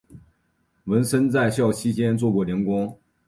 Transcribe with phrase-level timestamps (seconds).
[0.85, 2.97] 文森在校期间做过零工。